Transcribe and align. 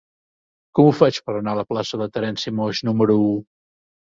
Com 0.79 0.87
ho 0.87 0.93
faig 0.99 1.19
per 1.27 1.35
anar 1.41 1.53
a 1.53 1.59
la 1.61 1.65
plaça 1.73 1.99
de 2.03 2.09
Terenci 2.17 2.55
Moix 2.63 2.83
número 2.89 3.19
u? 3.29 3.29